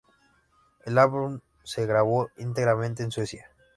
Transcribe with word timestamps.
El 0.83 0.97
álbum 0.97 1.41
se 1.63 1.85
grabó 1.85 2.31
íntegramente 2.35 3.03
en 3.03 3.11
Suecia. 3.11 3.51